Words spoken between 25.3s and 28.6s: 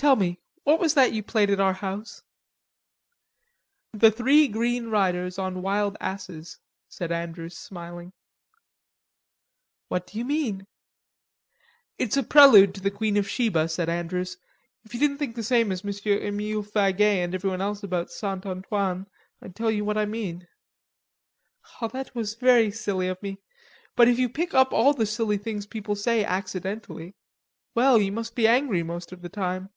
things people say accidentally... well, you must be